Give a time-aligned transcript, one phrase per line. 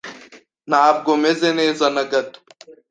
[0.69, 2.39] Ntabwo meze neza na gato.